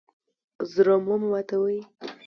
زړه 0.71 0.95
مه 1.05 1.15
ماتوئ 1.29 1.79